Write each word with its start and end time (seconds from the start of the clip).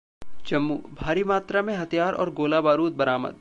जम्मूः 0.47 0.79
भारी 1.01 1.23
मात्रा 1.23 1.61
में 1.61 1.75
हथियार 1.77 2.13
और 2.13 2.29
गोला 2.29 2.61
बारूद 2.61 2.93
बरामद 2.93 3.29